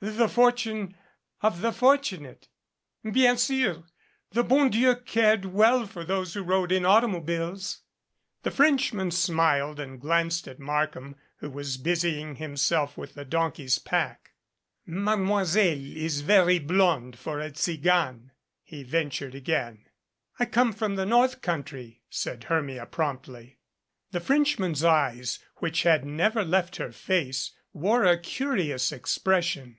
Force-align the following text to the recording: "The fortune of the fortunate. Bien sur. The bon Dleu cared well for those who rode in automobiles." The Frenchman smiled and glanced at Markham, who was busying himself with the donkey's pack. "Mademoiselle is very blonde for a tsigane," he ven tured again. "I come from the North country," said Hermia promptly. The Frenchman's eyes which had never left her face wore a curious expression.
"The 0.00 0.28
fortune 0.28 0.94
of 1.42 1.60
the 1.60 1.72
fortunate. 1.72 2.46
Bien 3.02 3.36
sur. 3.36 3.82
The 4.30 4.44
bon 4.44 4.70
Dleu 4.70 4.94
cared 4.94 5.46
well 5.46 5.88
for 5.88 6.04
those 6.04 6.34
who 6.34 6.44
rode 6.44 6.70
in 6.70 6.86
automobiles." 6.86 7.80
The 8.44 8.52
Frenchman 8.52 9.10
smiled 9.10 9.80
and 9.80 10.00
glanced 10.00 10.46
at 10.46 10.60
Markham, 10.60 11.16
who 11.38 11.50
was 11.50 11.78
busying 11.78 12.36
himself 12.36 12.96
with 12.96 13.14
the 13.14 13.24
donkey's 13.24 13.80
pack. 13.80 14.34
"Mademoiselle 14.86 15.96
is 15.96 16.20
very 16.20 16.60
blonde 16.60 17.18
for 17.18 17.40
a 17.40 17.50
tsigane," 17.50 18.30
he 18.62 18.84
ven 18.84 19.10
tured 19.10 19.34
again. 19.34 19.84
"I 20.38 20.44
come 20.44 20.72
from 20.72 20.94
the 20.94 21.06
North 21.06 21.42
country," 21.42 22.04
said 22.08 22.44
Hermia 22.44 22.86
promptly. 22.86 23.58
The 24.12 24.20
Frenchman's 24.20 24.84
eyes 24.84 25.40
which 25.56 25.82
had 25.82 26.04
never 26.04 26.44
left 26.44 26.76
her 26.76 26.92
face 26.92 27.50
wore 27.72 28.04
a 28.04 28.16
curious 28.16 28.92
expression. 28.92 29.76